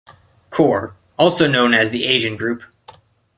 Corps, 0.49 0.95
also 1.19 1.45
known 1.47 1.75
as 1.75 1.91
the 1.91 2.05
Asian 2.05 2.35
Group. 2.35 2.63